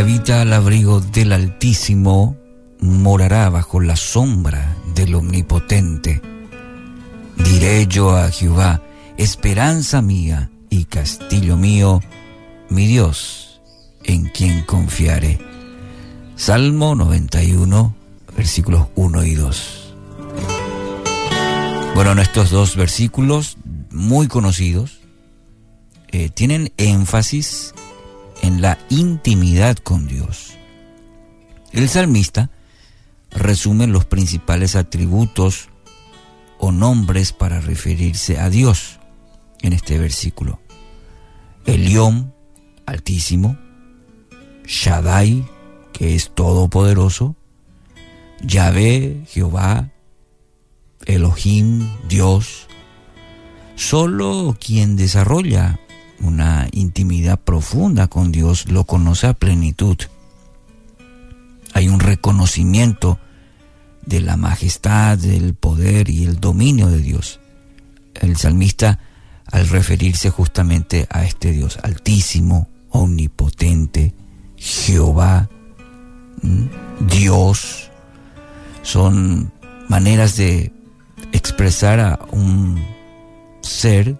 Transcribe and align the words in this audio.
habita 0.00 0.40
al 0.40 0.52
abrigo 0.54 1.00
del 1.00 1.30
Altísimo 1.32 2.34
morará 2.80 3.50
bajo 3.50 3.80
la 3.80 3.96
sombra 3.96 4.74
del 4.94 5.14
Omnipotente. 5.14 6.22
Diré 7.36 7.86
yo 7.86 8.16
a 8.16 8.30
Jehová, 8.30 8.82
esperanza 9.18 10.00
mía 10.00 10.50
y 10.70 10.86
castillo 10.86 11.58
mío, 11.58 12.00
mi 12.70 12.86
Dios, 12.86 13.60
en 14.02 14.30
quien 14.30 14.62
confiaré. 14.62 15.38
Salmo 16.34 16.94
91, 16.94 17.94
versículos 18.34 18.86
1 18.94 19.24
y 19.24 19.34
2. 19.34 19.94
Bueno, 21.94 22.18
estos 22.22 22.48
dos 22.48 22.74
versículos 22.74 23.58
muy 23.90 24.28
conocidos 24.28 25.00
eh, 26.08 26.30
tienen 26.30 26.72
énfasis 26.78 27.74
en 28.42 28.62
la 28.62 28.78
intimidad 28.88 29.76
con 29.76 30.06
Dios. 30.06 30.56
El 31.72 31.88
salmista 31.88 32.50
resume 33.30 33.86
los 33.86 34.04
principales 34.04 34.76
atributos 34.76 35.68
o 36.58 36.72
nombres 36.72 37.32
para 37.32 37.60
referirse 37.60 38.38
a 38.38 38.50
Dios 38.50 39.00
en 39.62 39.72
este 39.72 39.98
versículo. 39.98 40.60
Elión, 41.66 42.34
altísimo, 42.86 43.56
Shaddai, 44.66 45.46
que 45.92 46.14
es 46.14 46.32
todopoderoso, 46.34 47.36
Yahvé, 48.42 49.24
Jehová, 49.28 49.90
Elohim, 51.06 51.90
Dios. 52.08 52.66
Solo 53.74 54.56
quien 54.60 54.96
desarrolla 54.96 55.79
una 56.20 56.68
intimidad 56.72 57.38
profunda 57.38 58.06
con 58.06 58.32
Dios 58.32 58.70
lo 58.70 58.84
conoce 58.84 59.26
a 59.26 59.34
plenitud. 59.34 59.96
Hay 61.72 61.88
un 61.88 62.00
reconocimiento 62.00 63.18
de 64.04 64.20
la 64.20 64.36
majestad, 64.36 65.18
del 65.18 65.54
poder 65.54 66.10
y 66.10 66.24
el 66.24 66.40
dominio 66.40 66.88
de 66.88 66.98
Dios. 66.98 67.40
El 68.14 68.36
salmista, 68.36 68.98
al 69.46 69.68
referirse 69.68 70.30
justamente 70.30 71.06
a 71.10 71.24
este 71.24 71.52
Dios 71.52 71.78
altísimo, 71.82 72.68
omnipotente, 72.90 74.14
Jehová, 74.56 75.48
Dios, 77.00 77.90
son 78.82 79.52
maneras 79.88 80.36
de 80.36 80.72
expresar 81.32 82.00
a 82.00 82.18
un 82.32 82.82
ser 83.62 84.16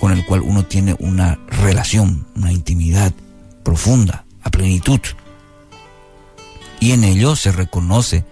con 0.00 0.12
el 0.12 0.24
cual 0.24 0.42
uno 0.42 0.64
tiene 0.64 0.94
una 0.98 1.38
relación, 1.48 2.26
una 2.36 2.52
intimidad 2.52 3.12
profunda, 3.62 4.24
a 4.42 4.50
plenitud. 4.50 5.00
Y 6.80 6.92
en 6.92 7.04
ello 7.04 7.36
se 7.36 7.52
reconoce 7.52 8.24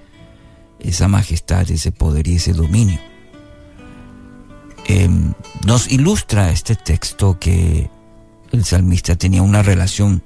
esa 0.79 1.09
majestad, 1.09 1.71
ese 1.71 1.93
poder 1.93 2.29
y 2.29 2.37
ese 2.37 2.53
dominio. 2.53 3.01
Em, 4.87 5.33
nos 5.65 5.91
ilustra 5.91 6.51
este 6.51 6.77
texto 6.77 7.39
que 7.39 7.91
el 8.53 8.65
salmista 8.65 9.17
tenía 9.17 9.43
una 9.43 9.63
relación 9.63 10.23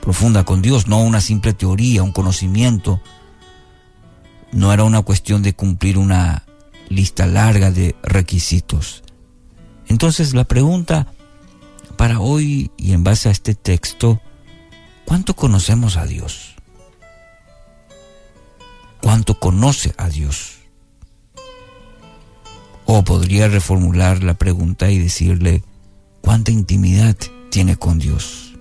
profunda 0.00 0.44
con 0.44 0.62
Dios, 0.62 0.86
no 0.86 1.02
una 1.02 1.20
simple 1.20 1.52
teoría, 1.52 2.02
un 2.02 2.12
conocimiento. 2.12 3.00
No 4.52 4.72
era 4.72 4.84
una 4.84 5.02
cuestión 5.02 5.42
de 5.42 5.54
cumplir 5.54 5.98
una 5.98 6.44
lista 6.88 7.26
larga 7.26 7.70
de 7.70 7.96
requisitos. 8.02 9.02
Entonces 9.88 10.34
la 10.34 10.44
pregunta 10.44 11.06
para 11.96 12.20
hoy 12.20 12.70
y 12.76 12.92
en 12.92 13.02
base 13.02 13.28
a 13.28 13.32
este 13.32 13.54
texto, 13.54 14.20
¿cuánto 15.04 15.34
conocemos 15.34 15.96
a 15.96 16.06
Dios? 16.06 16.54
¿Cuánto 19.02 19.38
conoce 19.38 19.94
a 19.96 20.08
Dios? 20.08 20.58
O 22.84 23.02
podría 23.04 23.48
reformular 23.48 24.22
la 24.22 24.34
pregunta 24.34 24.90
y 24.90 24.98
decirle, 24.98 25.62
¿cuánta 26.20 26.50
intimidad 26.50 27.16
tiene 27.50 27.76
con 27.76 27.98
Dios? 27.98 28.54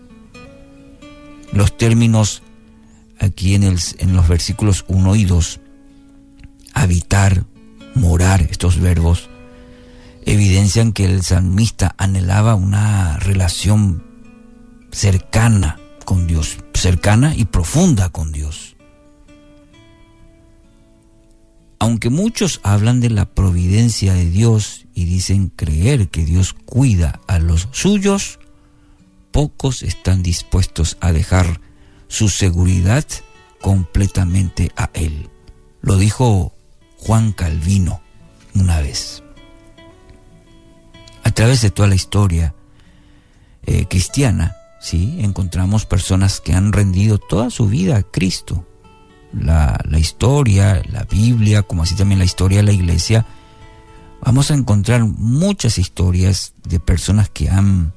Los 1.52 1.78
términos 1.78 2.44
aquí 3.20 3.56
en, 3.56 3.64
los 4.16 4.28
versículos 4.28 4.86
1 4.88 5.16
y 5.16 5.26
2, 5.26 5.60
habitar, 6.74 7.46
morar, 7.96 8.42
estos 8.42 8.80
verbos, 8.80 9.30
evidencian 10.28 10.92
que 10.92 11.06
el 11.06 11.24
salmista 11.24 11.96
anhelaba 11.98 12.56
una 12.56 13.18
relación 13.18 14.04
cercana 14.92 15.80
con 16.04 16.28
Dios, 16.28 16.58
cercana 16.74 17.34
y 17.34 17.46
profunda 17.46 18.10
con 18.10 18.34
Dios. 18.34 18.76
Aunque 21.80 22.10
muchos 22.10 22.60
hablan 22.64 23.00
de 23.00 23.10
la 23.10 23.26
providencia 23.26 24.14
de 24.14 24.30
Dios 24.30 24.86
y 24.94 25.06
dicen 25.06 25.48
creer 25.48 26.10
que 26.10 26.26
Dios 26.26 26.54
cuida 26.54 27.22
a 27.28 27.40
los 27.40 27.70
suyos, 27.72 28.40
pocos 29.32 29.82
están 29.82 30.24
dispuestos 30.24 30.98
a 31.00 31.14
dejar 31.14 31.62
su 32.10 32.28
seguridad 32.28 33.06
completamente 33.62 34.72
a 34.76 34.90
Él. 34.94 35.30
Lo 35.82 35.96
dijo 35.98 36.54
Juan 36.98 37.32
Calvino 37.32 38.02
una 38.54 38.82
vez 38.82 39.24
a 41.28 41.32
través 41.32 41.60
de 41.60 41.72
toda 41.72 41.90
la 41.90 41.96
historia 41.96 42.56
eh, 43.66 43.86
cristiana, 43.90 44.56
¿sí? 44.80 45.18
encontramos 45.20 45.86
personas 45.86 46.40
que 46.40 46.54
han 46.54 46.72
rendido 46.72 47.18
toda 47.18 47.50
su 47.50 47.68
vida 47.68 47.98
a 47.98 48.04
Cristo. 48.04 48.66
La, 49.34 49.78
la 49.84 50.00
historia, 50.00 50.82
la 50.90 51.04
Biblia, 51.04 51.64
como 51.64 51.84
así 51.84 51.96
también 51.96 52.20
la 52.20 52.26
historia 52.26 52.60
de 52.60 52.64
la 52.64 52.72
iglesia, 52.72 53.26
vamos 54.22 54.52
a 54.52 54.54
encontrar 54.54 55.04
muchas 55.04 55.78
historias 55.78 56.54
de 56.64 56.80
personas 56.80 57.30
que 57.30 57.50
han 57.50 57.92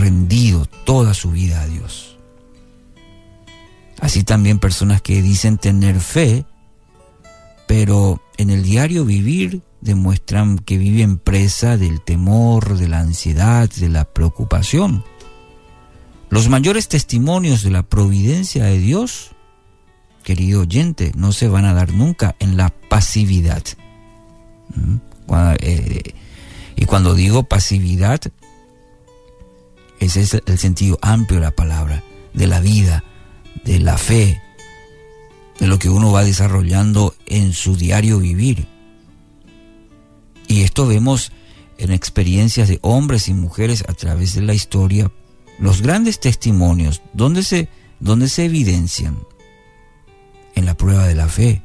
rendido 0.00 0.66
toda 0.66 1.14
su 1.14 1.30
vida 1.30 1.60
a 1.60 1.66
Dios. 1.68 2.18
Así 4.00 4.24
también 4.24 4.58
personas 4.58 5.00
que 5.00 5.22
dicen 5.22 5.58
tener 5.58 6.00
fe, 6.00 6.44
pero 7.68 8.20
en 8.36 8.50
el 8.50 8.64
diario 8.64 9.04
vivir 9.04 9.62
demuestran 9.80 10.58
que 10.58 10.78
viven 10.78 11.18
presa 11.18 11.76
del 11.76 12.00
temor, 12.00 12.76
de 12.78 12.88
la 12.88 13.00
ansiedad, 13.00 13.68
de 13.70 13.88
la 13.88 14.04
preocupación. 14.04 15.04
Los 16.30 16.48
mayores 16.48 16.88
testimonios 16.88 17.62
de 17.62 17.70
la 17.70 17.82
providencia 17.82 18.64
de 18.64 18.78
Dios, 18.78 19.30
querido 20.24 20.62
oyente, 20.62 21.12
no 21.16 21.32
se 21.32 21.48
van 21.48 21.64
a 21.64 21.74
dar 21.74 21.92
nunca 21.92 22.36
en 22.38 22.56
la 22.56 22.68
pasividad. 22.88 23.62
¿Mm? 24.74 24.96
Eh, 25.60 26.14
y 26.76 26.84
cuando 26.84 27.14
digo 27.14 27.44
pasividad, 27.44 28.20
ese 30.00 30.20
es 30.20 30.34
el 30.44 30.58
sentido 30.58 30.98
amplio 31.02 31.40
de 31.40 31.46
la 31.46 31.50
palabra, 31.50 32.02
de 32.34 32.46
la 32.46 32.60
vida, 32.60 33.04
de 33.64 33.80
la 33.80 33.98
fe, 33.98 34.40
de 35.58 35.66
lo 35.66 35.78
que 35.78 35.88
uno 35.88 36.12
va 36.12 36.24
desarrollando 36.24 37.14
en 37.26 37.52
su 37.52 37.76
diario 37.76 38.18
vivir. 38.18 38.66
Y 40.48 40.62
esto 40.62 40.86
vemos 40.86 41.30
en 41.76 41.92
experiencias 41.92 42.68
de 42.68 42.80
hombres 42.82 43.28
y 43.28 43.34
mujeres 43.34 43.84
a 43.86 43.92
través 43.92 44.34
de 44.34 44.42
la 44.42 44.54
historia, 44.54 45.12
los 45.60 45.82
grandes 45.82 46.18
testimonios, 46.18 47.02
¿dónde 47.12 47.42
se, 47.42 47.68
se 48.26 48.44
evidencian? 48.44 49.18
En 50.54 50.66
la 50.66 50.76
prueba 50.76 51.06
de 51.06 51.14
la 51.14 51.28
fe, 51.28 51.62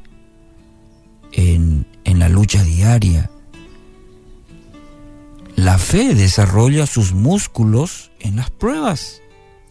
en, 1.32 1.88
en 2.04 2.20
la 2.20 2.30
lucha 2.30 2.64
diaria. 2.64 3.32
La 5.56 5.78
fe 5.78 6.14
desarrolla 6.14 6.86
sus 6.86 7.14
músculos 7.14 8.12
en 8.20 8.36
las 8.36 8.52
pruebas, 8.52 9.22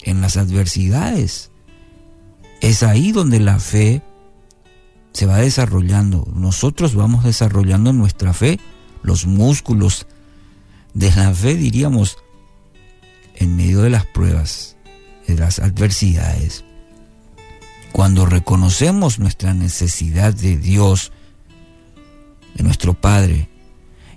en 0.02 0.20
las 0.20 0.36
adversidades. 0.36 1.50
Es 2.60 2.82
ahí 2.82 3.12
donde 3.12 3.38
la 3.40 3.58
fe 3.58 4.02
se 5.12 5.26
va 5.26 5.38
desarrollando. 5.38 6.26
Nosotros 6.34 6.94
vamos 6.94 7.24
desarrollando 7.24 7.92
nuestra 7.92 8.32
fe 8.32 8.58
los 9.02 9.26
músculos 9.26 10.06
de 10.94 11.10
la 11.14 11.34
fe, 11.34 11.54
diríamos, 11.56 12.18
en 13.34 13.56
medio 13.56 13.82
de 13.82 13.90
las 13.90 14.06
pruebas, 14.06 14.76
de 15.26 15.36
las 15.36 15.58
adversidades. 15.58 16.64
Cuando 17.92 18.26
reconocemos 18.26 19.18
nuestra 19.18 19.54
necesidad 19.54 20.32
de 20.32 20.56
Dios, 20.56 21.12
de 22.54 22.62
nuestro 22.62 22.94
Padre, 22.94 23.48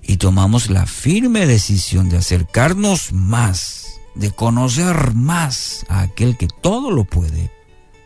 y 0.02 0.18
tomamos 0.18 0.70
la 0.70 0.86
firme 0.86 1.46
decisión 1.46 2.10
de 2.10 2.18
acercarnos 2.18 3.12
más, 3.12 4.00
de 4.14 4.32
conocer 4.32 5.14
más 5.14 5.86
a 5.90 6.02
aquel 6.02 6.38
que 6.38 6.48
todo 6.48 6.92
lo 6.92 7.06
puede, 7.06 7.52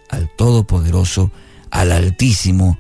al 0.09 0.29
Todopoderoso, 0.35 1.31
al 1.69 1.91
Altísimo, 1.91 2.79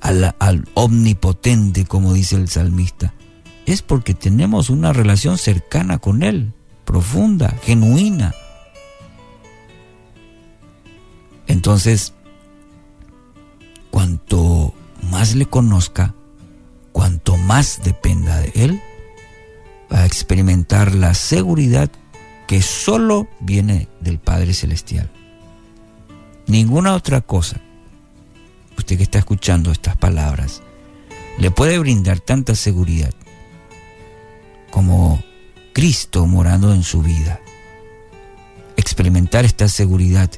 al, 0.00 0.34
al 0.38 0.68
Omnipotente, 0.74 1.84
como 1.84 2.12
dice 2.12 2.36
el 2.36 2.48
salmista, 2.48 3.14
es 3.66 3.82
porque 3.82 4.14
tenemos 4.14 4.70
una 4.70 4.92
relación 4.92 5.38
cercana 5.38 5.98
con 5.98 6.22
Él, 6.22 6.52
profunda, 6.84 7.54
genuina. 7.62 8.34
Entonces, 11.46 12.12
cuanto 13.90 14.74
más 15.10 15.34
le 15.34 15.46
conozca, 15.46 16.14
cuanto 16.92 17.36
más 17.36 17.80
dependa 17.84 18.40
de 18.40 18.52
Él, 18.54 18.80
va 19.92 20.00
a 20.00 20.06
experimentar 20.06 20.94
la 20.94 21.14
seguridad 21.14 21.90
que 22.46 22.62
solo 22.62 23.28
viene 23.40 23.88
del 24.00 24.18
Padre 24.18 24.54
Celestial. 24.54 25.10
Ninguna 26.46 26.94
otra 26.94 27.20
cosa, 27.20 27.60
usted 28.76 28.96
que 28.96 29.04
está 29.04 29.18
escuchando 29.18 29.70
estas 29.70 29.96
palabras, 29.96 30.62
le 31.38 31.50
puede 31.50 31.78
brindar 31.78 32.20
tanta 32.20 32.54
seguridad 32.54 33.14
como 34.72 35.22
Cristo 35.72 36.26
morando 36.26 36.74
en 36.74 36.82
su 36.82 37.02
vida. 37.02 37.40
Experimentar 38.76 39.44
esta 39.44 39.68
seguridad 39.68 40.30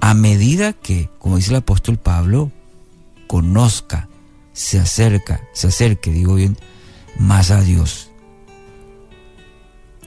a 0.00 0.14
medida 0.14 0.72
que, 0.72 1.10
como 1.18 1.36
dice 1.36 1.50
el 1.50 1.56
apóstol 1.56 1.98
Pablo, 1.98 2.50
conozca, 3.28 4.08
se 4.54 4.80
acerca, 4.80 5.42
se 5.52 5.68
acerque, 5.68 6.10
digo 6.10 6.34
bien, 6.34 6.56
más 7.18 7.50
a 7.50 7.60
Dios. 7.60 8.10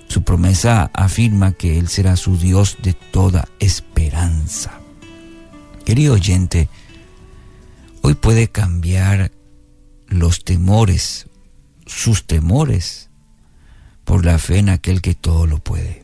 Su 0.07 0.24
promesa 0.24 0.89
afirma 0.94 1.51
que 1.51 1.77
Él 1.77 1.88
será 1.88 2.18
su 2.18 2.38
Dios 2.38 2.77
de 2.81 2.94
toda 2.94 3.48
esperanza. 3.60 4.80
Querido 5.86 6.15
oyente, 6.15 6.69
hoy 8.01 8.15
puede 8.15 8.48
cambiar 8.48 9.31
los 10.07 10.44
temores, 10.44 11.27
sus 11.86 12.25
temores, 12.25 13.08
por 14.09 14.25
la 14.25 14.39
fe 14.39 14.57
en 14.57 14.69
aquel 14.69 15.03
que 15.03 15.13
todo 15.13 15.45
lo 15.45 15.59
puede. 15.59 16.03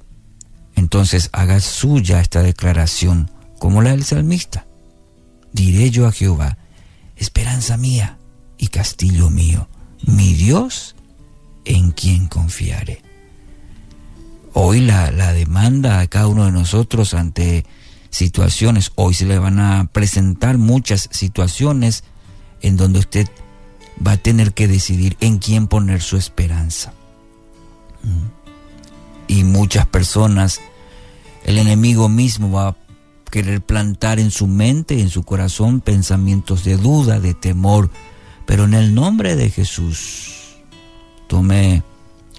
Entonces 0.75 1.31
haga 1.33 1.59
suya 1.59 2.21
esta 2.21 2.43
declaración 2.43 3.31
como 3.57 3.81
la 3.81 3.89
del 3.89 4.03
salmista. 4.03 4.67
Diré 5.53 5.89
yo 5.89 6.05
a 6.05 6.11
Jehová, 6.11 6.59
esperanza 7.15 7.77
mía 7.77 8.19
y 8.59 8.67
castillo 8.67 9.31
mío, 9.31 9.67
mi 10.05 10.35
Dios 10.35 10.95
en 11.65 11.89
quien 11.89 12.27
confiaré. 12.27 13.01
Hoy 14.53 14.81
la, 14.81 15.09
la 15.09 15.33
demanda 15.33 15.99
a 15.99 16.05
cada 16.05 16.27
uno 16.27 16.45
de 16.45 16.51
nosotros 16.51 17.15
ante 17.15 17.65
situaciones, 18.11 18.91
hoy 18.93 19.15
se 19.15 19.25
le 19.25 19.39
van 19.39 19.57
a 19.57 19.89
presentar 19.91 20.59
muchas 20.59 21.09
situaciones 21.11 22.03
en 22.61 22.77
donde 22.77 22.99
usted 22.99 23.27
va 24.05 24.11
a 24.11 24.17
tener 24.17 24.53
que 24.53 24.67
decidir 24.67 25.17
en 25.21 25.39
quién 25.39 25.65
poner 25.65 26.03
su 26.03 26.17
esperanza. 26.17 26.93
Y 29.27 29.43
muchas 29.43 29.87
personas, 29.87 30.61
el 31.43 31.57
enemigo 31.57 32.09
mismo 32.09 32.51
va 32.51 32.69
a 32.69 32.75
querer 33.31 33.61
plantar 33.61 34.19
en 34.19 34.31
su 34.31 34.47
mente, 34.47 35.01
en 35.01 35.09
su 35.09 35.23
corazón, 35.23 35.81
pensamientos 35.81 36.63
de 36.63 36.77
duda, 36.77 37.19
de 37.19 37.33
temor. 37.33 37.89
Pero 38.45 38.65
en 38.65 38.73
el 38.73 38.93
nombre 38.93 39.35
de 39.35 39.49
Jesús, 39.49 40.57
tome 41.27 41.83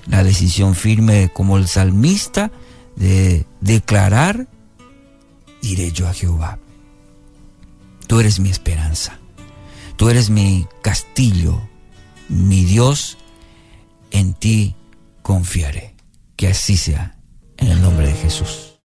la 0.06 0.22
decisión 0.22 0.74
firme 0.74 1.30
como 1.32 1.58
el 1.58 1.66
salmista 1.66 2.50
de 2.94 3.44
declarar, 3.60 4.48
diré 5.60 5.90
yo 5.92 6.08
a 6.08 6.14
Jehová, 6.14 6.58
tú 8.06 8.20
eres 8.20 8.38
mi 8.38 8.50
esperanza, 8.50 9.18
tú 9.96 10.08
eres 10.08 10.30
mi 10.30 10.66
castillo, 10.82 11.60
mi 12.28 12.64
Dios, 12.64 13.18
en 14.12 14.32
ti 14.32 14.74
confiaré. 15.26 15.96
Que 16.36 16.46
así 16.46 16.76
sea, 16.76 17.18
en 17.56 17.66
el 17.66 17.82
nombre 17.82 18.06
de 18.06 18.12
Jesús. 18.12 18.74